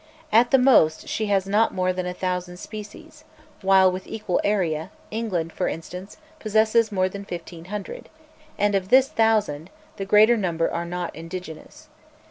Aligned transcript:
At 0.31 0.49
the 0.49 0.57
most, 0.57 1.07
she 1.07 1.27
has 1.27 1.45
not 1.45 1.75
more 1.75 1.93
than 1.93 2.07
a 2.07 2.13
thousand 2.15 2.57
species, 2.57 3.23
while, 3.61 3.91
with 3.91 4.07
equal 4.07 4.41
area, 4.43 4.89
England, 5.11 5.53
for 5.53 5.67
instance, 5.67 6.17
possesses 6.39 6.91
more 6.91 7.07
than 7.07 7.23
fifteen 7.23 7.65
hundred; 7.65 8.09
and 8.57 8.73
of 8.73 8.89
this 8.89 9.09
thousand, 9.09 9.69
the 9.97 10.05
greater 10.05 10.37
number 10.37 10.71
are 10.71 10.85
not 10.85 11.15
indigenous. 11.15 11.87